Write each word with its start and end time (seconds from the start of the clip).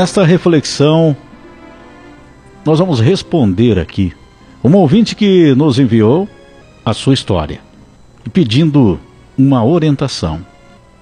Nesta 0.00 0.24
reflexão, 0.24 1.14
nós 2.64 2.78
vamos 2.78 3.00
responder 3.00 3.78
aqui 3.78 4.14
uma 4.64 4.78
ouvinte 4.78 5.14
que 5.14 5.54
nos 5.54 5.78
enviou 5.78 6.26
a 6.82 6.94
sua 6.94 7.12
história 7.12 7.60
pedindo 8.32 8.98
uma 9.36 9.62
orientação. 9.62 10.40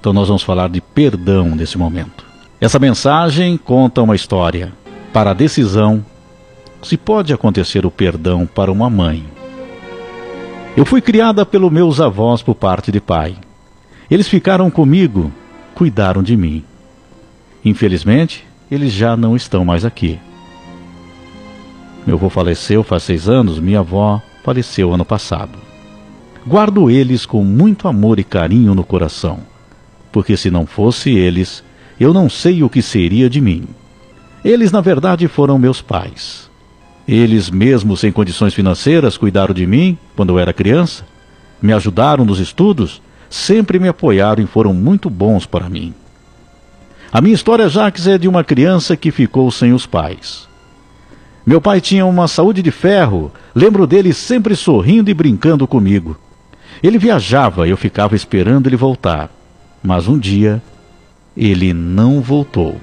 Então 0.01 0.13
nós 0.13 0.27
vamos 0.27 0.43
falar 0.43 0.69
de 0.69 0.81
perdão 0.81 1.55
nesse 1.55 1.79
momento. 1.79 2.27
Essa 2.61 2.81
mensagem 2.81 3.57
conta 3.57 4.03
uma 4.03 4.17
história. 4.17 4.73
Para 5.13 5.31
a 5.31 5.35
decisão, 5.35 6.05
se 6.83 6.97
pode 6.97 7.33
acontecer 7.33 7.87
o 7.87 7.93
perdão 7.93 8.49
para 8.53 8.73
uma 8.73 8.91
mãe. 8.91 9.25
Eu 10.77 10.85
fui 10.85 11.01
criada 11.01 11.47
pelos 11.47 11.71
meus 11.71 12.01
avós 12.01 12.43
por 12.43 12.57
parte 12.57 12.91
de 12.91 13.01
pai. 13.01 13.37
Eles 14.11 14.27
ficaram 14.27 14.69
comigo, 14.73 15.31
cuidaram 15.73 16.21
de 16.21 16.37
mim. 16.37 16.65
Infelizmente, 17.65 18.48
eles 18.71 18.93
já 18.93 19.17
não 19.17 19.35
estão 19.35 19.65
mais 19.65 19.85
aqui. 19.85 20.19
Meu 22.07 22.17
avô 22.17 22.31
faleceu 22.31 22.83
faz 22.83 23.03
seis 23.03 23.29
anos, 23.29 23.59
minha 23.59 23.81
avó 23.81 24.21
faleceu 24.45 24.93
ano 24.93 25.05
passado. 25.05 25.59
Guardo 26.47 26.91
eles 26.91 27.27
com 27.27 27.45
muito 27.45 27.87
amor 27.89 28.19
e 28.19 28.25
carinho 28.25 28.75
no 28.75 28.85
coração, 28.85 29.41
porque 30.11 30.37
se 30.37 30.51
não 30.51 30.67
fosse 30.67 31.11
eles, 31.11 31.63
eu 32.01 32.15
não 32.15 32.31
sei 32.31 32.63
o 32.63 32.71
que 32.71 32.81
seria 32.81 33.29
de 33.29 33.41
mim. 33.41 33.67
Eles, 34.45 34.73
na 34.73 34.81
verdade, 34.81 35.29
foram 35.29 35.59
meus 35.59 35.83
pais. 35.83 36.49
Eles, 37.07 37.51
mesmo 37.51 37.97
sem 37.97 38.13
condições 38.13 38.55
financeiras, 38.55 39.17
cuidaram 39.17 39.53
de 39.53 39.67
mim 39.67 39.99
quando 40.15 40.31
eu 40.31 40.39
era 40.39 40.53
criança, 40.53 41.05
me 41.61 41.73
ajudaram 41.73 42.25
nos 42.25 42.39
estudos, 42.39 43.03
sempre 43.29 43.79
me 43.79 43.89
apoiaram 43.89 44.43
e 44.43 44.47
foram 44.47 44.73
muito 44.73 45.11
bons 45.11 45.45
para 45.45 45.69
mim. 45.69 45.93
A 47.11 47.21
minha 47.23 47.35
história, 47.35 47.69
Jacques, 47.69 48.07
é 48.07 48.19
de 48.19 48.29
uma 48.29 48.45
criança 48.45 48.97
que 48.97 49.11
ficou 49.11 49.51
sem 49.51 49.73
os 49.73 49.87
pais. 49.87 50.47
Meu 51.45 51.61
pai 51.61 51.81
tinha 51.81 52.05
uma 52.05 52.29
saúde 52.29 52.61
de 52.61 52.71
ferro, 52.71 53.33
lembro 53.55 53.87
dele 53.87 54.13
sempre 54.13 54.55
sorrindo 54.55 55.11
e 55.11 55.15
brincando 55.15 55.67
comigo. 55.67 56.19
Ele 56.83 56.99
viajava 56.99 57.67
eu 57.67 57.77
ficava 57.77 58.15
esperando 58.15 58.67
ele 58.67 58.77
voltar. 58.77 59.31
Mas 59.83 60.07
um 60.07 60.19
dia, 60.19 60.63
ele 61.35 61.73
não 61.73 62.21
voltou. 62.21 62.77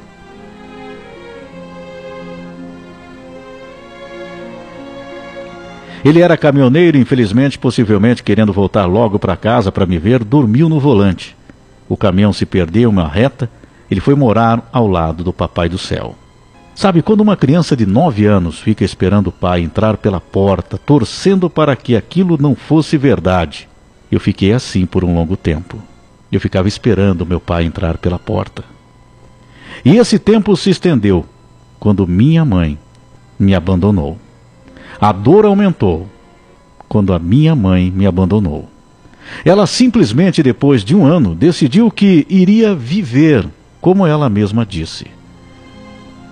Ele 6.03 6.21
era 6.21 6.37
caminhoneiro, 6.37 6.97
infelizmente, 6.97 7.59
possivelmente 7.59 8.23
querendo 8.23 8.53
voltar 8.53 8.85
logo 8.85 9.19
para 9.19 9.37
casa 9.37 9.71
para 9.71 9.85
me 9.85 9.97
ver, 9.97 10.23
dormiu 10.23 10.69
no 10.69 10.79
volante. 10.79 11.35
O 11.87 11.97
caminhão 11.97 12.33
se 12.33 12.45
perdeu 12.45 12.89
uma 12.89 13.07
reta, 13.07 13.49
ele 13.89 13.99
foi 13.99 14.15
morar 14.15 14.67
ao 14.71 14.87
lado 14.87 15.23
do 15.23 15.33
Papai 15.33 15.69
do 15.69 15.77
Céu. 15.77 16.15
Sabe, 16.73 17.01
quando 17.01 17.21
uma 17.21 17.37
criança 17.37 17.75
de 17.75 17.85
nove 17.85 18.25
anos 18.25 18.59
fica 18.59 18.83
esperando 18.83 19.27
o 19.27 19.31
pai 19.31 19.61
entrar 19.61 19.95
pela 19.95 20.19
porta, 20.19 20.77
torcendo 20.77 21.49
para 21.49 21.75
que 21.75 21.95
aquilo 21.95 22.37
não 22.37 22.53
fosse 22.53 22.97
verdade, 22.97 23.69
eu 24.11 24.19
fiquei 24.19 24.51
assim 24.51 24.85
por 24.85 25.03
um 25.03 25.15
longo 25.15 25.37
tempo. 25.37 25.81
Eu 26.31 26.41
ficava 26.41 26.67
esperando 26.67 27.25
meu 27.25 27.39
pai 27.39 27.63
entrar 27.63 27.97
pela 27.97 28.19
porta. 28.19 28.63
E 29.85 29.97
esse 29.97 30.19
tempo 30.19 30.55
se 30.57 30.69
estendeu 30.69 31.25
quando 31.79 32.07
minha 32.07 32.43
mãe 32.43 32.77
me 33.39 33.55
abandonou. 33.55 34.17
A 34.99 35.11
dor 35.11 35.45
aumentou 35.45 36.09
quando 36.89 37.13
a 37.13 37.19
minha 37.19 37.55
mãe 37.55 37.91
me 37.91 38.05
abandonou. 38.05 38.69
Ela 39.43 39.65
simplesmente, 39.65 40.43
depois 40.43 40.83
de 40.83 40.95
um 40.95 41.05
ano, 41.05 41.35
decidiu 41.35 41.89
que 41.89 42.25
iria 42.29 42.75
viver, 42.75 43.47
como 43.85 44.07
ela 44.07 44.27
mesma 44.31 44.65
disse. 44.65 45.05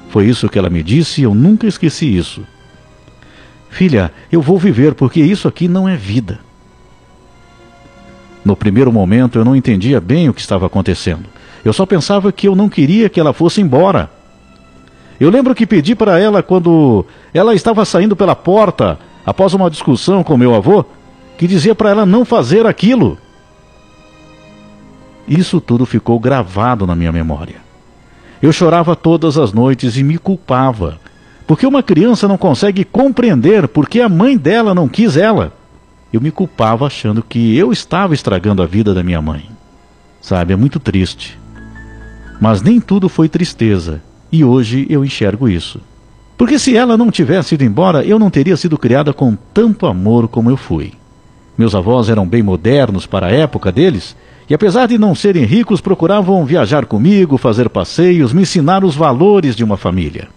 Foi 0.09 0.25
isso 0.25 0.49
que 0.49 0.57
ela 0.57 0.71
me 0.71 0.81
disse 0.81 1.21
e 1.21 1.23
eu 1.23 1.35
nunca 1.35 1.67
esqueci 1.67 2.17
isso. 2.17 2.41
Filha, 3.69 4.11
eu 4.31 4.41
vou 4.41 4.57
viver 4.57 4.95
porque 4.95 5.21
isso 5.21 5.47
aqui 5.47 5.67
não 5.67 5.87
é 5.87 5.95
vida. 5.95 6.39
No 8.43 8.55
primeiro 8.55 8.91
momento 8.91 9.37
eu 9.37 9.45
não 9.45 9.55
entendia 9.55 10.01
bem 10.01 10.27
o 10.27 10.33
que 10.33 10.41
estava 10.41 10.65
acontecendo. 10.65 11.25
Eu 11.63 11.71
só 11.71 11.85
pensava 11.85 12.31
que 12.31 12.47
eu 12.47 12.55
não 12.55 12.67
queria 12.67 13.07
que 13.07 13.19
ela 13.19 13.33
fosse 13.33 13.61
embora. 13.61 14.09
Eu 15.19 15.29
lembro 15.29 15.53
que 15.53 15.67
pedi 15.67 15.93
para 15.93 16.19
ela 16.19 16.41
quando 16.41 17.05
ela 17.35 17.53
estava 17.53 17.85
saindo 17.85 18.15
pela 18.15 18.35
porta, 18.35 18.97
após 19.23 19.53
uma 19.53 19.69
discussão 19.69 20.23
com 20.23 20.35
meu 20.35 20.55
avô, 20.55 20.83
que 21.37 21.45
dizia 21.45 21.75
para 21.75 21.91
ela 21.91 22.03
não 22.03 22.25
fazer 22.25 22.65
aquilo. 22.65 23.15
Isso 25.27 25.61
tudo 25.61 25.85
ficou 25.85 26.19
gravado 26.19 26.85
na 26.85 26.95
minha 26.95 27.11
memória. 27.11 27.55
Eu 28.41 28.51
chorava 28.51 28.95
todas 28.95 29.37
as 29.37 29.53
noites 29.53 29.95
e 29.95 30.03
me 30.03 30.17
culpava, 30.17 30.99
porque 31.47 31.65
uma 31.65 31.81
criança 31.81 32.27
não 32.27 32.37
consegue 32.37 32.83
compreender 32.83 33.67
porque 33.67 34.01
a 34.01 34.09
mãe 34.09 34.37
dela 34.37 34.75
não 34.75 34.87
quis 34.87 35.15
ela. 35.15 35.53
Eu 36.11 36.19
me 36.19 36.29
culpava 36.29 36.85
achando 36.85 37.23
que 37.23 37.57
eu 37.57 37.71
estava 37.71 38.13
estragando 38.13 38.61
a 38.61 38.65
vida 38.65 38.93
da 38.93 39.01
minha 39.01 39.21
mãe. 39.21 39.49
Sabe, 40.21 40.53
é 40.53 40.55
muito 40.55 40.79
triste. 40.79 41.39
Mas 42.39 42.61
nem 42.61 42.79
tudo 42.81 43.07
foi 43.07 43.29
tristeza, 43.29 44.01
e 44.31 44.43
hoje 44.43 44.85
eu 44.89 45.05
enxergo 45.05 45.47
isso. 45.47 45.79
Porque 46.37 46.59
se 46.59 46.75
ela 46.75 46.97
não 46.97 47.09
tivesse 47.11 47.55
ido 47.55 47.63
embora, 47.63 48.03
eu 48.03 48.19
não 48.19 48.29
teria 48.29 48.57
sido 48.57 48.77
criada 48.77 49.13
com 49.13 49.37
tanto 49.53 49.85
amor 49.85 50.27
como 50.27 50.49
eu 50.49 50.57
fui. 50.57 50.93
Meus 51.57 51.75
avós 51.75 52.09
eram 52.09 52.27
bem 52.27 52.43
modernos 52.43 53.05
para 53.05 53.27
a 53.27 53.31
época 53.31 53.71
deles, 53.71 54.15
e 54.49 54.53
apesar 54.53 54.87
de 54.87 54.97
não 54.97 55.15
serem 55.15 55.45
ricos, 55.45 55.79
procuravam 55.79 56.45
viajar 56.45 56.85
comigo, 56.85 57.37
fazer 57.37 57.69
passeios, 57.69 58.33
me 58.33 58.41
ensinar 58.41 58.83
os 58.83 58.95
valores 58.95 59.55
de 59.55 59.63
uma 59.63 59.77
família. 59.77 60.27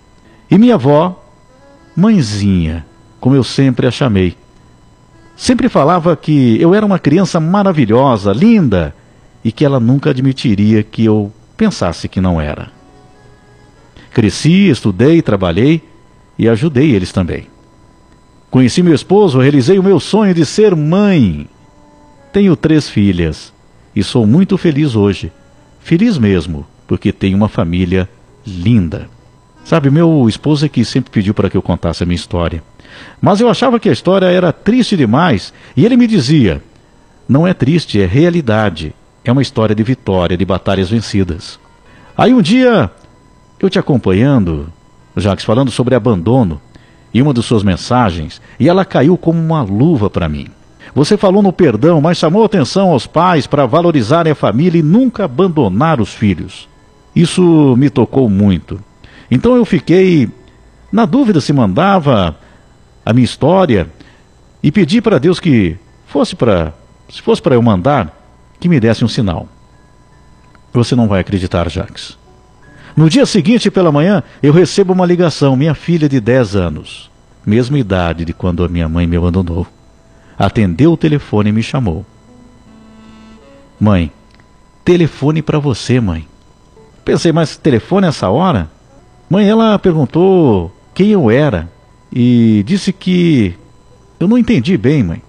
E 0.50 0.56
minha 0.56 0.74
avó, 0.74 1.24
mãezinha, 1.96 2.86
como 3.18 3.34
eu 3.34 3.42
sempre 3.42 3.86
a 3.86 3.90
chamei, 3.90 4.36
sempre 5.36 5.68
falava 5.68 6.16
que 6.16 6.60
eu 6.60 6.72
era 6.72 6.86
uma 6.86 6.98
criança 6.98 7.40
maravilhosa, 7.40 8.32
linda, 8.32 8.94
e 9.44 9.50
que 9.50 9.64
ela 9.64 9.80
nunca 9.80 10.10
admitiria 10.10 10.82
que 10.82 11.04
eu 11.04 11.32
pensasse 11.56 12.08
que 12.08 12.20
não 12.20 12.40
era. 12.40 12.70
Cresci, 14.12 14.68
estudei, 14.68 15.20
trabalhei 15.20 15.82
e 16.38 16.48
ajudei 16.48 16.92
eles 16.92 17.12
também. 17.12 17.48
Conheci 18.50 18.82
meu 18.82 18.94
esposo, 18.94 19.40
realizei 19.40 19.78
o 19.78 19.82
meu 19.82 19.98
sonho 19.98 20.32
de 20.32 20.46
ser 20.46 20.74
mãe. 20.76 21.48
Tenho 22.32 22.56
três 22.56 22.88
filhas 22.88 23.52
e 23.96 24.04
sou 24.04 24.26
muito 24.26 24.58
feliz 24.58 24.94
hoje. 24.94 25.32
Feliz 25.80 26.18
mesmo, 26.18 26.66
porque 26.86 27.10
tenho 27.12 27.36
uma 27.36 27.48
família 27.48 28.06
linda. 28.46 29.08
Sabe, 29.64 29.90
meu 29.90 30.28
esposo 30.28 30.66
é 30.66 30.68
que 30.68 30.84
sempre 30.84 31.10
pediu 31.10 31.32
para 31.32 31.48
que 31.48 31.56
eu 31.56 31.62
contasse 31.62 32.02
a 32.02 32.06
minha 32.06 32.14
história. 32.14 32.62
Mas 33.20 33.40
eu 33.40 33.48
achava 33.48 33.80
que 33.80 33.88
a 33.88 33.92
história 33.92 34.26
era 34.26 34.52
triste 34.52 34.96
demais 34.96 35.52
e 35.74 35.84
ele 35.84 35.96
me 35.96 36.06
dizia: 36.06 36.62
não 37.26 37.46
é 37.46 37.54
triste, 37.54 38.00
é 38.00 38.06
realidade. 38.06 38.94
É 39.24 39.32
uma 39.32 39.42
história 39.42 39.74
de 39.74 39.82
vitória, 39.82 40.36
de 40.36 40.44
batalhas 40.44 40.90
vencidas. 40.90 41.58
Aí 42.16 42.32
um 42.32 42.40
dia, 42.40 42.90
eu 43.58 43.68
te 43.68 43.78
acompanhando, 43.78 44.72
Jacques, 45.16 45.44
falando 45.44 45.70
sobre 45.70 45.94
abandono, 45.94 46.60
e 47.12 47.20
uma 47.20 47.34
de 47.34 47.42
suas 47.42 47.62
mensagens, 47.62 48.40
e 48.60 48.68
ela 48.68 48.84
caiu 48.84 49.16
como 49.16 49.40
uma 49.40 49.62
luva 49.62 50.08
para 50.08 50.28
mim. 50.28 50.48
Você 50.94 51.16
falou 51.16 51.42
no 51.42 51.52
perdão, 51.52 52.00
mas 52.00 52.18
chamou 52.18 52.44
atenção 52.44 52.90
aos 52.90 53.06
pais 53.06 53.46
para 53.46 53.66
valorizarem 53.66 54.32
a 54.32 54.36
família 54.36 54.78
e 54.78 54.82
nunca 54.82 55.24
abandonar 55.24 56.00
os 56.00 56.14
filhos. 56.14 56.68
Isso 57.14 57.74
me 57.76 57.90
tocou 57.90 58.28
muito. 58.28 58.80
Então 59.30 59.56
eu 59.56 59.64
fiquei 59.64 60.30
na 60.90 61.04
dúvida 61.04 61.40
se 61.40 61.52
mandava 61.52 62.36
a 63.04 63.12
minha 63.12 63.24
história 63.24 63.88
e 64.62 64.70
pedi 64.70 65.00
para 65.00 65.18
Deus 65.18 65.40
que 65.40 65.76
fosse 66.06 66.34
para, 66.34 66.72
se 67.08 67.20
fosse 67.20 67.42
para 67.42 67.54
eu 67.54 67.62
mandar, 67.62 68.16
que 68.58 68.68
me 68.68 68.80
desse 68.80 69.04
um 69.04 69.08
sinal. 69.08 69.48
Você 70.72 70.94
não 70.94 71.08
vai 71.08 71.20
acreditar, 71.20 71.68
Jacques. 71.68 72.16
No 72.96 73.10
dia 73.10 73.26
seguinte, 73.26 73.70
pela 73.70 73.92
manhã, 73.92 74.22
eu 74.42 74.52
recebo 74.52 74.92
uma 74.92 75.04
ligação, 75.04 75.56
minha 75.56 75.74
filha 75.74 76.08
de 76.08 76.18
10 76.18 76.56
anos, 76.56 77.10
mesma 77.44 77.78
idade 77.78 78.24
de 78.24 78.32
quando 78.32 78.64
a 78.64 78.68
minha 78.68 78.88
mãe 78.88 79.06
me 79.06 79.16
abandonou 79.16 79.66
atendeu 80.38 80.92
o 80.92 80.96
telefone 80.96 81.50
e 81.50 81.52
me 81.52 81.62
chamou. 81.62 82.04
Mãe, 83.78 84.10
telefone 84.84 85.42
para 85.42 85.58
você, 85.58 86.00
mãe. 86.00 86.26
Pensei, 87.04 87.32
mas 87.32 87.56
telefone 87.56 88.06
essa 88.06 88.28
hora? 88.28 88.70
Mãe, 89.28 89.48
ela 89.48 89.78
perguntou 89.78 90.72
quem 90.94 91.08
eu 91.08 91.30
era 91.30 91.70
e 92.12 92.62
disse 92.66 92.92
que 92.92 93.54
eu 94.18 94.26
não 94.26 94.38
entendi 94.38 94.76
bem, 94.76 95.02
mãe. 95.02 95.22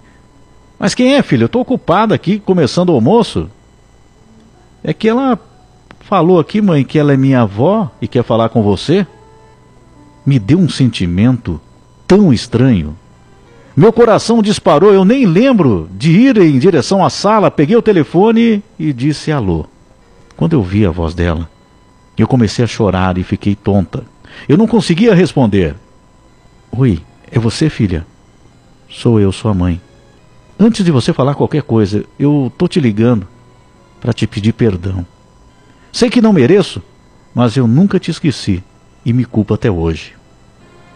Mas 0.80 0.94
quem 0.94 1.15
é, 1.15 1.21
filho? 1.21 1.44
Eu 1.44 1.48
estou 1.48 1.62
ocupada 1.62 2.13
aqui 2.13 2.39
começando 2.39 2.89
o 2.89 2.94
almoço. 2.94 3.50
É 4.83 4.94
que 4.94 5.09
ela 5.09 5.39
falou 6.01 6.39
aqui, 6.39 6.62
mãe, 6.62 6.83
que 6.83 7.00
ela 7.00 7.13
é 7.13 7.18
minha 7.18 7.42
avó 7.42 7.92
e 8.01 8.07
quer 8.07 8.24
falar 8.24 8.50
com 8.50 8.62
você. 8.62 9.06
Me 10.25 10.39
deu 10.39 10.59
um 10.59 10.69
sentimento 10.69 11.59
tão 12.07 12.31
estranho 12.31 12.95
meu 13.79 13.94
coração 13.94 14.41
disparou, 14.41 14.91
eu 14.91 15.06
nem 15.06 15.24
lembro 15.27 15.88
de 15.94 16.09
ir 16.09 16.38
em 16.38 16.57
direção 16.57 17.06
à 17.06 17.12
sala, 17.12 17.51
peguei 17.51 17.75
o 17.75 17.81
telefone 17.81 18.63
e 18.79 18.91
disse 18.91 19.31
alô. 19.31 19.68
Quando 20.35 20.53
eu 20.53 20.63
vi 20.63 20.83
a 20.83 20.89
voz 20.89 21.13
dela, 21.13 21.47
Eu 22.18 22.27
comecei 22.27 22.65
a 22.65 22.68
chorar 22.68 23.15
e 23.19 23.24
fiquei 23.24 23.53
tonta. 23.53 24.03
Eu 24.50 24.57
não 24.57 24.65
conseguia 24.65 25.13
responder. 25.13 25.75
Oi, 26.71 27.00
é 27.31 27.38
você, 27.38 27.69
filha? 27.69 28.07
Sou 28.89 29.19
eu, 29.19 29.31
sua 29.31 29.53
mãe. 29.53 29.80
Antes 30.59 30.83
de 30.83 30.89
você 30.91 31.13
falar 31.13 31.35
qualquer 31.35 31.62
coisa, 31.62 32.03
eu 32.18 32.51
tô 32.57 32.68
te 32.68 32.80
ligando 32.80 33.27
para 34.01 34.13
te 34.13 34.25
pedir 34.25 34.53
perdão. 34.53 35.06
Sei 35.91 36.09
que 36.09 36.19
não 36.19 36.33
mereço, 36.33 36.81
mas 37.35 37.56
eu 37.56 37.68
nunca 37.68 38.00
te 38.00 38.09
esqueci 38.09 38.63
e 39.06 39.13
me 39.13 39.23
culpo 39.23 39.53
até 39.53 39.69
hoje. 39.69 40.17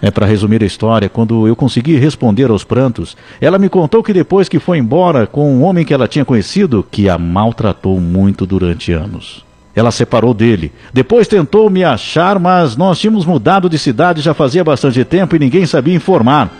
É 0.02 0.10
para 0.10 0.26
resumir 0.26 0.64
a 0.64 0.66
história, 0.66 1.08
quando 1.08 1.48
eu 1.48 1.56
consegui 1.56 1.96
responder 1.98 2.50
aos 2.50 2.64
prantos, 2.64 3.16
ela 3.40 3.60
me 3.60 3.70
contou 3.70 4.02
que 4.02 4.12
depois 4.12 4.50
que 4.50 4.58
foi 4.58 4.80
embora 4.80 5.28
com 5.28 5.54
um 5.54 5.64
homem 5.64 5.86
que 5.86 5.94
ela 5.94 6.08
tinha 6.08 6.26
conhecido, 6.26 6.86
que 6.90 7.08
a 7.08 7.20
maltratou 7.20 8.00
muito 8.00 8.48
durante 8.48 8.92
anos. 8.92 9.46
Ela 9.76 9.92
separou 9.92 10.34
dele. 10.34 10.72
Depois 10.92 11.28
tentou 11.28 11.70
me 11.70 11.84
achar, 11.84 12.40
mas 12.40 12.76
nós 12.76 13.00
tínhamos 13.00 13.26
mudado 13.26 13.70
de 13.70 13.78
cidade 13.78 14.22
já 14.22 14.34
fazia 14.34 14.64
bastante 14.64 15.04
tempo 15.06 15.36
e 15.36 15.40
ninguém 15.40 15.66
sabia 15.68 15.96
informar. 15.96 16.52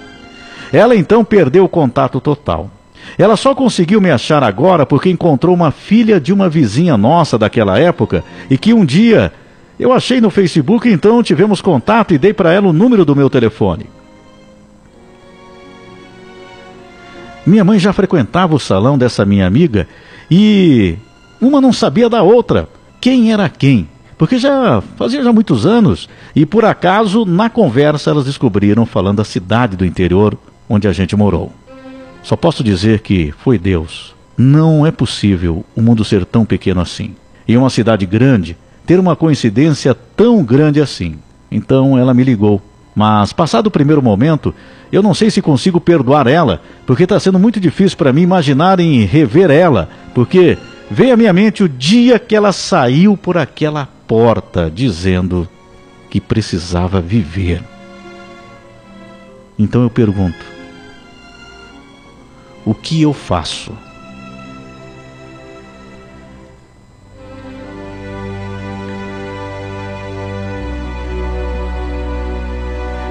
Ela 0.72 0.96
então 0.96 1.26
perdeu 1.26 1.66
o 1.66 1.70
contato 1.70 2.22
total. 2.22 2.70
Ela 3.18 3.36
só 3.36 3.54
conseguiu 3.56 4.00
me 4.00 4.12
achar 4.12 4.44
agora 4.44 4.86
porque 4.86 5.10
encontrou 5.10 5.54
uma 5.54 5.72
filha 5.72 6.20
de 6.20 6.32
uma 6.32 6.48
vizinha 6.48 6.96
nossa 6.96 7.38
daquela 7.38 7.78
época 7.78 8.24
e 8.50 8.58
que 8.58 8.74
um 8.74 8.86
dia 8.86 9.34
eu 9.82 9.92
achei 9.92 10.22
no 10.22 10.30
Facebook, 10.30 10.88
então 10.88 11.24
tivemos 11.24 11.60
contato 11.60 12.14
e 12.14 12.20
dei 12.20 12.32
para 12.32 12.54
ela 12.54 12.68
o 12.68 12.74
número 12.74 13.04
do 13.04 13.16
meu 13.16 13.32
telefone. 13.32 13.88
Minha 17.44 17.64
mãe 17.64 17.80
já 17.80 17.92
frequentava 17.92 18.54
o 18.54 18.60
salão 18.60 18.96
dessa 18.96 19.26
minha 19.26 19.48
amiga 19.48 19.88
e 20.30 20.96
uma 21.42 21.60
não 21.60 21.74
sabia 21.74 22.08
da 22.08 22.22
outra 22.22 22.70
quem 23.02 23.34
era 23.34 23.50
quem, 23.50 23.90
porque 24.20 24.38
já 24.38 24.84
fazia 24.96 25.24
já 25.24 25.34
muitos 25.34 25.66
anos 25.66 26.08
e 26.36 26.46
por 26.46 26.64
acaso 26.64 27.26
na 27.26 27.50
conversa 27.50 28.12
elas 28.12 28.26
descobriram 28.26 28.86
falando 28.86 29.18
da 29.18 29.24
cidade 29.24 29.76
do 29.76 29.84
interior 29.84 30.38
onde 30.70 30.88
a 30.88 30.94
gente 30.94 31.16
morou. 31.16 31.52
Só 32.22 32.36
posso 32.36 32.64
dizer 32.64 33.00
que 33.00 33.34
foi 33.40 33.58
Deus. 33.58 34.14
Não 34.38 34.86
é 34.86 34.92
possível 34.92 35.66
o 35.76 35.82
mundo 35.82 36.06
ser 36.06 36.24
tão 36.24 36.46
pequeno 36.46 36.82
assim. 36.82 37.16
Em 37.48 37.58
uma 37.58 37.72
cidade 37.72 38.06
grande, 38.06 38.56
ter 38.92 39.00
uma 39.00 39.16
coincidência 39.16 39.96
tão 39.96 40.44
grande 40.44 40.82
assim. 40.82 41.16
Então 41.50 41.98
ela 41.98 42.14
me 42.14 42.26
ligou. 42.26 42.62
Mas, 42.94 43.32
passado 43.32 43.68
o 43.68 43.72
primeiro 43.72 44.02
momento, 44.02 44.54
eu 44.92 45.02
não 45.02 45.14
sei 45.14 45.32
se 45.32 45.42
consigo 45.42 45.80
perdoar 45.80 46.28
ela, 46.28 46.62
porque 46.86 47.04
está 47.04 47.18
sendo 47.18 47.40
muito 47.40 47.58
difícil 47.58 47.98
para 47.98 48.12
mim 48.12 48.24
imaginar 48.24 48.82
em 48.82 49.06
rever 49.06 49.50
ela, 49.50 49.88
porque 50.14 50.58
veio 50.90 51.14
à 51.14 51.16
minha 51.16 51.32
mente 51.32 51.64
o 51.64 51.70
dia 51.70 52.20
que 52.20 52.36
ela 52.36 52.52
saiu 52.52 53.16
por 53.16 53.38
aquela 53.38 53.88
porta 54.06 54.70
dizendo 54.70 55.48
que 56.10 56.20
precisava 56.20 57.00
viver. 57.00 57.64
Então 59.58 59.84
eu 59.84 59.90
pergunto: 59.90 60.46
o 62.66 62.74
que 62.74 63.02
eu 63.02 63.14
faço? 63.14 63.72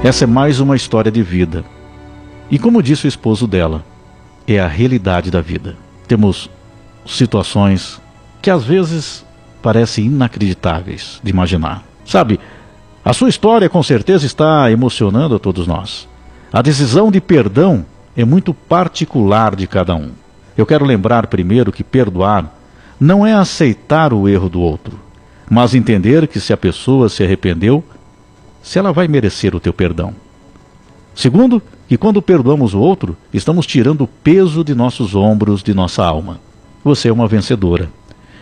Essa 0.03 0.25
é 0.25 0.27
mais 0.27 0.61
uma 0.61 0.77
história 0.77 1.13
de 1.13 1.23
vida. 1.23 1.63
E 2.51 2.59
como 2.59 2.83
disse 2.83 3.05
o 3.05 3.09
esposo 3.09 3.47
dela, 3.47 3.85
é 4.49 4.59
a 4.59 4.67
realidade 4.67 5.31
da 5.31 5.43
vida. 5.43 5.77
Temos 6.09 6.49
situações 7.05 8.01
que 8.41 8.49
às 8.49 8.65
vezes 8.65 9.27
parecem 9.61 10.07
inacreditáveis 10.07 11.21
de 11.23 11.31
imaginar. 11.31 11.85
Sabe, 12.07 12.41
a 13.05 13.13
sua 13.13 13.29
história 13.29 13.69
com 13.69 13.83
certeza 13.83 14.25
está 14.25 14.73
emocionando 14.73 15.35
a 15.35 15.39
todos 15.39 15.67
nós. 15.67 16.09
A 16.51 16.63
decisão 16.63 17.11
de 17.11 17.21
perdão 17.21 17.85
é 18.17 18.25
muito 18.25 18.55
particular 18.55 19.55
de 19.55 19.67
cada 19.67 19.95
um. 19.95 20.13
Eu 20.57 20.65
quero 20.65 20.87
lembrar 20.87 21.27
primeiro 21.27 21.71
que 21.71 21.85
perdoar 21.85 22.51
não 22.99 23.27
é 23.27 23.35
aceitar 23.35 24.15
o 24.15 24.27
erro 24.27 24.49
do 24.49 24.63
outro, 24.63 24.99
mas 25.49 25.75
entender 25.75 26.27
que 26.27 26.41
se 26.41 26.55
a 26.55 26.57
pessoa 26.57 27.11
se 27.11 27.23
arrependeu, 27.23 27.85
se 28.63 28.79
ela 28.79 28.93
vai 28.93 29.09
merecer 29.09 29.55
o 29.55 29.61
teu 29.61 29.73
perdão. 29.73 30.15
Segundo, 31.15 31.63
que 31.89 31.97
quando 31.97 32.23
perdoamos 32.23 32.75
o 32.75 32.79
outro, 32.79 33.17
estamos 33.33 33.67
tirando 33.67 34.03
o 34.03 34.07
peso 34.07 34.63
de 34.63 34.75
nossos 34.75 35.15
ombros, 35.15 35.63
de 35.63 35.75
nossa 35.75 36.05
alma. 36.05 36.41
Você 36.85 37.09
é 37.09 37.13
uma 37.13 37.27
vencedora. 37.27 37.91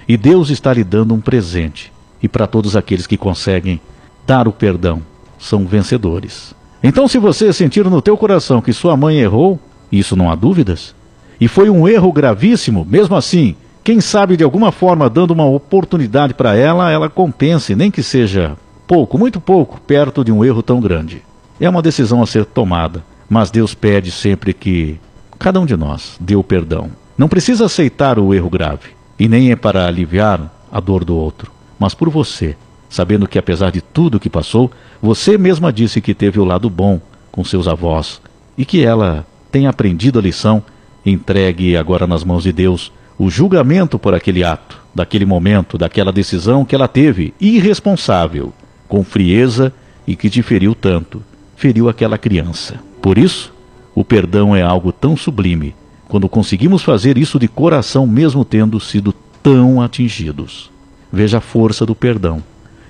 E 0.06 0.16
Deus 0.16 0.50
está 0.50 0.72
lhe 0.72 0.84
dando 0.84 1.14
um 1.14 1.20
presente. 1.20 1.92
E 2.22 2.28
para 2.28 2.46
todos 2.46 2.76
aqueles 2.76 3.06
que 3.06 3.16
conseguem 3.16 3.80
dar 4.26 4.46
o 4.46 4.52
perdão, 4.52 5.02
são 5.38 5.66
vencedores. 5.66 6.54
Então, 6.82 7.08
se 7.08 7.18
você 7.18 7.52
sentir 7.52 7.84
no 7.84 8.02
teu 8.02 8.16
coração 8.16 8.60
que 8.60 8.72
sua 8.72 8.96
mãe 8.96 9.18
errou, 9.18 9.58
isso 9.90 10.14
não 10.14 10.30
há 10.30 10.34
dúvidas, 10.34 10.94
e 11.40 11.48
foi 11.48 11.70
um 11.70 11.88
erro 11.88 12.12
gravíssimo, 12.12 12.86
mesmo 12.88 13.16
assim, 13.16 13.56
quem 13.82 14.00
sabe 14.00 14.36
de 14.36 14.44
alguma 14.44 14.70
forma 14.70 15.08
dando 15.08 15.30
uma 15.30 15.46
oportunidade 15.46 16.34
para 16.34 16.54
ela, 16.54 16.90
ela 16.90 17.08
compense, 17.08 17.74
nem 17.74 17.90
que 17.90 18.02
seja 18.02 18.56
pouco, 18.88 19.18
muito 19.18 19.38
pouco, 19.38 19.78
perto 19.82 20.24
de 20.24 20.32
um 20.32 20.42
erro 20.42 20.62
tão 20.62 20.80
grande. 20.80 21.22
É 21.60 21.68
uma 21.68 21.82
decisão 21.82 22.22
a 22.22 22.26
ser 22.26 22.46
tomada, 22.46 23.04
mas 23.28 23.50
Deus 23.50 23.74
pede 23.74 24.10
sempre 24.10 24.54
que 24.54 24.98
cada 25.38 25.60
um 25.60 25.66
de 25.66 25.76
nós 25.76 26.16
dê 26.18 26.34
o 26.34 26.42
perdão. 26.42 26.90
Não 27.16 27.28
precisa 27.28 27.66
aceitar 27.66 28.18
o 28.18 28.32
erro 28.32 28.48
grave, 28.48 28.88
e 29.18 29.28
nem 29.28 29.52
é 29.52 29.56
para 29.56 29.86
aliviar 29.86 30.50
a 30.72 30.80
dor 30.80 31.04
do 31.04 31.14
outro, 31.14 31.52
mas 31.78 31.92
por 31.94 32.08
você, 32.08 32.56
sabendo 32.88 33.28
que 33.28 33.38
apesar 33.38 33.70
de 33.70 33.82
tudo 33.82 34.18
que 34.18 34.30
passou, 34.30 34.70
você 35.02 35.36
mesma 35.36 35.70
disse 35.70 36.00
que 36.00 36.14
teve 36.14 36.40
o 36.40 36.44
lado 36.44 36.70
bom 36.70 36.98
com 37.30 37.44
seus 37.44 37.68
avós 37.68 38.22
e 38.56 38.64
que 38.64 38.82
ela 38.82 39.26
tem 39.52 39.66
aprendido 39.66 40.18
a 40.18 40.22
lição, 40.22 40.62
entregue 41.04 41.76
agora 41.76 42.06
nas 42.06 42.24
mãos 42.24 42.44
de 42.44 42.52
Deus 42.52 42.90
o 43.18 43.28
julgamento 43.28 43.98
por 43.98 44.14
aquele 44.14 44.44
ato, 44.44 44.80
daquele 44.94 45.26
momento, 45.26 45.76
daquela 45.76 46.12
decisão 46.12 46.64
que 46.64 46.74
ela 46.74 46.88
teve 46.88 47.34
irresponsável, 47.40 48.52
com 48.88 49.04
frieza 49.04 49.72
e 50.06 50.16
que 50.16 50.30
te 50.30 50.42
feriu 50.42 50.74
tanto, 50.74 51.22
feriu 51.56 51.88
aquela 51.88 52.16
criança. 52.16 52.80
Por 53.02 53.18
isso, 53.18 53.52
o 53.94 54.04
perdão 54.04 54.56
é 54.56 54.62
algo 54.62 54.90
tão 54.90 55.16
sublime 55.16 55.74
quando 56.08 56.28
conseguimos 56.28 56.82
fazer 56.82 57.18
isso 57.18 57.38
de 57.38 57.46
coração, 57.46 58.06
mesmo 58.06 58.44
tendo 58.44 58.80
sido 58.80 59.14
tão 59.42 59.82
atingidos. 59.82 60.70
Veja 61.12 61.38
a 61.38 61.40
força 61.40 61.84
do 61.84 61.94
perdão 61.94 62.42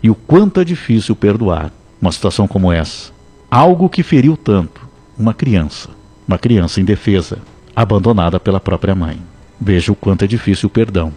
e 0.03 0.09
o 0.09 0.15
quanto 0.15 0.61
é 0.61 0.65
difícil 0.65 1.17
perdoar 1.17 1.73
uma 2.01 2.13
situação 2.13 2.47
como 2.47 2.73
essa. 2.73 3.13
Algo 3.51 3.89
que 3.89 4.03
feriu 4.03 4.37
tanto 4.37 4.89
uma 5.19 5.35
criança, 5.35 5.89
uma 6.27 6.39
criança 6.39 6.81
indefesa, 6.81 7.39
abandonada 7.75 8.39
pela 8.39 8.61
própria 8.61 8.95
mãe. 8.95 9.19
Veja 9.61 9.91
o 9.91 9.97
quanto 9.97 10.25
é 10.25 10.29
difícil 10.29 10.69
o 10.69 10.71
perdão. 10.71 11.13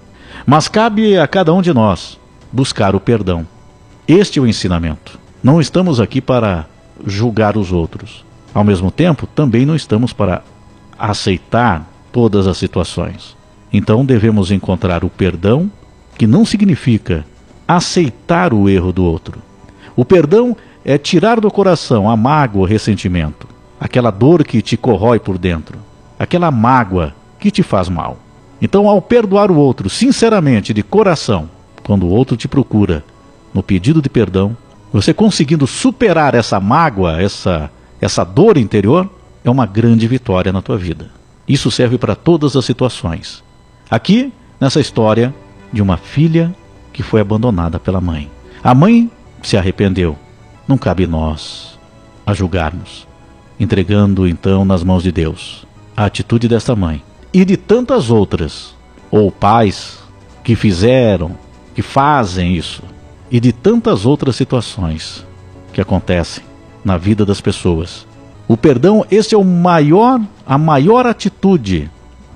Mas 0.46 0.68
cabe 0.68 1.18
a 1.18 1.28
cada 1.28 1.54
um 1.54 1.62
de 1.62 1.74
nós 1.74 2.18
buscar 2.52 2.96
o 2.96 3.00
perdão. 3.00 3.46
Este 4.14 4.40
é 4.40 4.42
o 4.42 4.46
ensinamento. 4.46 5.18
Não 5.42 5.62
estamos 5.62 6.02
aqui 6.02 6.20
para 6.20 6.66
julgar 7.08 7.56
os 7.56 7.72
outros. 7.72 8.26
Ao 8.54 8.62
mesmo 8.62 8.92
tempo, 8.92 9.26
também 9.26 9.66
não 9.66 9.74
estamos 9.74 10.12
para 10.12 10.44
aceitar 11.00 11.90
todas 12.12 12.46
as 12.46 12.58
situações. 12.58 13.38
Então 13.72 14.04
devemos 14.04 14.52
encontrar 14.52 15.06
o 15.06 15.10
perdão, 15.10 15.72
que 16.18 16.28
não 16.28 16.44
significa 16.44 17.26
aceitar 17.66 18.54
o 18.54 18.68
erro 18.68 18.92
do 18.92 19.06
outro. 19.06 19.42
O 19.96 20.04
perdão 20.04 20.58
é 20.84 20.98
tirar 20.98 21.40
do 21.40 21.50
coração 21.50 22.10
a 22.10 22.18
mágoa, 22.18 22.64
o 22.64 22.66
ressentimento, 22.66 23.48
aquela 23.80 24.12
dor 24.12 24.44
que 24.44 24.62
te 24.62 24.76
corrói 24.76 25.22
por 25.22 25.38
dentro, 25.38 25.80
aquela 26.20 26.52
mágoa 26.52 27.16
que 27.40 27.50
te 27.50 27.64
faz 27.64 27.88
mal. 27.88 28.18
Então, 28.62 28.90
ao 28.90 29.02
perdoar 29.02 29.50
o 29.50 29.56
outro 29.56 29.90
sinceramente, 29.90 30.74
de 30.74 30.84
coração, 30.84 31.50
quando 31.82 32.06
o 32.06 32.10
outro 32.10 32.36
te 32.36 32.50
procura 32.50 33.06
no 33.54 33.62
pedido 33.62 34.02
de 34.02 34.10
perdão, 34.10 34.56
você 34.92 35.14
conseguindo 35.14 35.66
superar 35.66 36.36
essa 36.36 36.60
mágoa, 36.60 37.22
essa, 37.22 37.72
essa 38.00 38.24
dor 38.24 38.58
interior, 38.58 39.10
é 39.44 39.50
uma 39.50 39.66
grande 39.66 40.08
vitória 40.08 40.52
na 40.52 40.62
tua 40.62 40.78
vida. 40.78 41.10
Isso 41.48 41.72
serve 41.72 41.98
para 41.98 42.16
todas 42.16 42.56
as 42.56 42.66
situações. 42.66 43.44
Aqui, 43.90 44.32
nessa 44.60 44.80
história 44.80 45.34
de 45.72 45.82
uma 45.82 45.98
filha 45.98 46.54
que 46.92 47.02
foi 47.02 47.22
abandonada 47.22 47.80
pela 47.80 48.02
mãe. 48.02 48.30
A 48.64 48.76
mãe 48.76 49.10
se 49.42 49.58
arrependeu, 49.58 50.18
não 50.68 50.78
cabe 50.78 51.08
nós 51.08 51.80
a 52.26 52.34
julgarmos, 52.34 53.08
entregando 53.60 54.28
então 54.28 54.64
nas 54.66 54.84
mãos 54.84 55.04
de 55.04 55.12
Deus 55.12 55.66
a 55.96 56.06
atitude 56.06 56.48
desta 56.48 56.76
mãe 56.76 57.02
e 57.34 57.44
de 57.46 57.58
tantas 57.58 58.10
outras, 58.10 58.76
ou 59.10 59.32
pais 59.32 60.00
que 60.44 60.56
fizeram, 60.56 61.32
que 61.74 61.82
fazem 61.82 62.56
isso, 62.56 62.84
e 63.32 63.40
de 63.40 63.54
tantas 63.54 64.06
outras 64.06 64.36
situações 64.36 65.26
que 65.72 65.80
acontecem 65.80 66.44
na 66.84 66.98
vida 66.98 67.26
das 67.26 67.40
pessoas. 67.40 68.06
O 68.48 68.58
perdão, 68.58 69.06
esse 69.10 69.34
é 69.34 69.38
o 69.38 69.46
maior, 69.46 70.20
a 70.46 70.58
maior 70.58 71.08
atitude 71.08 71.90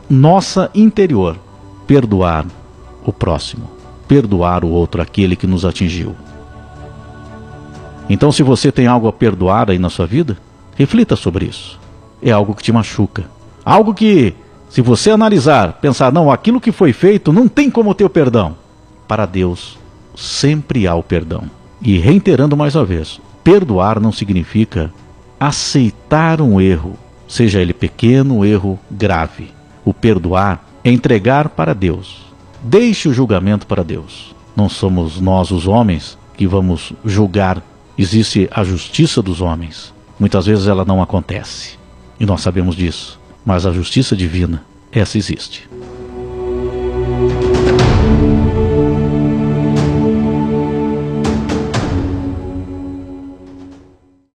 nossa 0.09 0.71
interior, 0.73 1.37
perdoar 1.85 2.45
o 3.05 3.11
próximo, 3.11 3.69
perdoar 4.07 4.63
o 4.63 4.69
outro, 4.69 5.01
aquele 5.01 5.35
que 5.35 5.45
nos 5.45 5.65
atingiu. 5.65 6.15
Então, 8.09 8.31
se 8.31 8.43
você 8.43 8.71
tem 8.71 8.87
algo 8.87 9.07
a 9.07 9.13
perdoar 9.13 9.71
aí 9.71 9.79
na 9.79 9.89
sua 9.89 10.05
vida, 10.05 10.37
reflita 10.75 11.15
sobre 11.15 11.45
isso. 11.45 11.79
É 12.21 12.31
algo 12.31 12.53
que 12.53 12.63
te 12.63 12.71
machuca. 12.71 13.25
Algo 13.65 13.93
que, 13.93 14.33
se 14.69 14.79
você 14.79 15.09
analisar, 15.09 15.73
pensar, 15.73 16.13
não, 16.13 16.31
aquilo 16.31 16.61
que 16.61 16.71
foi 16.71 16.93
feito 16.93 17.33
não 17.33 17.47
tem 17.47 17.69
como 17.69 17.95
ter 17.95 18.05
o 18.05 18.09
perdão. 18.09 18.55
Para 19.07 19.25
Deus, 19.25 19.77
sempre 20.15 20.88
há 20.88 20.95
o 20.95 21.03
perdão. 21.03 21.43
E 21.81 21.98
reiterando 21.98 22.57
mais 22.57 22.75
uma 22.75 22.86
vez, 22.86 23.19
perdoar 23.43 24.00
não 24.00 24.12
significa 24.12 24.91
aceitar 25.39 26.41
um 26.41 26.60
erro, 26.60 26.98
seja 27.27 27.62
ele 27.62 27.74
pequeno 27.74 28.38
ou 28.38 28.45
erro 28.45 28.79
grave. 28.89 29.51
O 29.84 29.93
perdoar 29.93 30.65
é 30.84 30.91
entregar 30.91 31.50
para 31.50 31.74
Deus. 31.74 32.25
Deixe 32.63 33.07
o 33.07 33.13
julgamento 33.13 33.67
para 33.67 33.84
Deus. 33.84 34.36
Não 34.55 34.67
somos 34.67 35.19
nós, 35.19 35.51
os 35.51 35.67
homens, 35.67 36.17
que 36.36 36.48
vamos 36.48 36.93
julgar. 37.03 37.62
Existe 37.98 38.50
a 38.51 38.63
justiça 38.63 39.22
dos 39.22 39.41
homens. 39.41 39.93
Muitas 40.19 40.45
vezes 40.45 40.67
ela 40.67 40.86
não 40.86 41.01
acontece. 41.01 41.77
E 42.19 42.25
nós 42.25 42.41
sabemos 42.41 42.75
disso. 42.75 43.19
Mas 43.45 43.65
a 43.65 43.72
justiça 43.72 44.15
divina, 44.15 44.63
essa 44.91 45.17
existe. 45.17 45.69